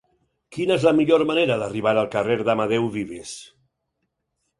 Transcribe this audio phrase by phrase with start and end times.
[0.55, 3.35] Quina és la millor manera d'arribar al carrer d'Amadeu Vives?